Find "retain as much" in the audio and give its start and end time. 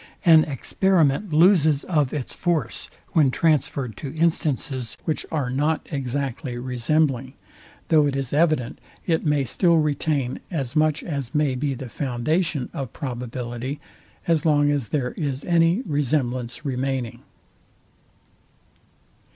9.77-11.03